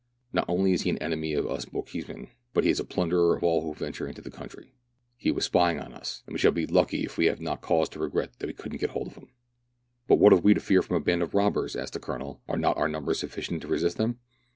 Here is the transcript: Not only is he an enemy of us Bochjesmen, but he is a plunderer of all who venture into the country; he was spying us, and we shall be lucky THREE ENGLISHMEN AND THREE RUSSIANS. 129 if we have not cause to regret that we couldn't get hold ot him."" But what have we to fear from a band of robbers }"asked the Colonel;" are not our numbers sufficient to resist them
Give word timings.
Not 0.33 0.45
only 0.49 0.73
is 0.73 0.81
he 0.81 0.89
an 0.89 0.97
enemy 0.97 1.33
of 1.35 1.45
us 1.45 1.65
Bochjesmen, 1.65 2.29
but 2.55 2.63
he 2.63 2.71
is 2.71 2.79
a 2.79 2.83
plunderer 2.83 3.35
of 3.37 3.43
all 3.43 3.61
who 3.61 3.75
venture 3.75 4.07
into 4.07 4.19
the 4.23 4.31
country; 4.31 4.73
he 5.15 5.29
was 5.31 5.45
spying 5.45 5.77
us, 5.77 6.23
and 6.25 6.33
we 6.33 6.39
shall 6.39 6.51
be 6.51 6.65
lucky 6.65 7.05
THREE 7.05 7.05
ENGLISHMEN 7.05 7.05
AND 7.05 7.07
THREE 7.07 7.07
RUSSIANS. 7.07 7.11
129 7.11 7.11
if 7.13 7.17
we 7.19 7.25
have 7.27 7.41
not 7.41 7.61
cause 7.61 7.89
to 7.89 7.99
regret 7.99 8.39
that 8.39 8.47
we 8.47 8.53
couldn't 8.53 8.79
get 8.79 8.89
hold 8.89 9.09
ot 9.09 9.13
him."" 9.13 9.27
But 10.07 10.15
what 10.15 10.31
have 10.31 10.43
we 10.43 10.55
to 10.55 10.59
fear 10.59 10.81
from 10.81 10.95
a 10.95 10.99
band 11.01 11.21
of 11.21 11.35
robbers 11.35 11.75
}"asked 11.75 11.93
the 11.93 11.99
Colonel;" 11.99 12.41
are 12.49 12.57
not 12.57 12.77
our 12.77 12.89
numbers 12.89 13.19
sufficient 13.19 13.61
to 13.61 13.67
resist 13.67 13.97
them 13.97 14.17